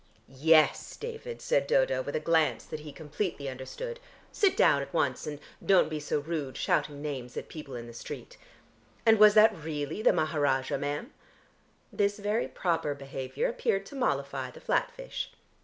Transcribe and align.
"Yes, 0.43 0.95
David," 0.97 1.43
said 1.43 1.67
Dodo 1.67 2.01
with 2.01 2.15
a 2.15 2.19
glance 2.19 2.65
that 2.65 2.79
he 2.79 2.91
completely 2.91 3.47
understood. 3.47 3.99
"Sit 4.31 4.57
down 4.57 4.81
at 4.81 4.91
once, 4.95 5.27
and 5.27 5.39
don't 5.63 5.91
be 5.91 5.99
so 5.99 6.17
rude, 6.21 6.57
shouting 6.57 7.03
names 7.03 7.37
at 7.37 7.47
people 7.47 7.75
in 7.75 7.85
the 7.85 7.93
street. 7.93 8.35
And 9.05 9.19
was 9.19 9.35
that 9.35 9.55
really 9.55 10.01
the 10.01 10.11
Maharajah, 10.11 10.79
ma'am?" 10.79 11.13
This 11.93 12.17
very 12.17 12.47
proper 12.47 12.95
behaviour 12.95 13.47
appeared 13.47 13.85
to 13.85 13.95
mollify 13.95 14.49
the 14.49 14.59
flat 14.59 14.89
fish. 14.91 15.31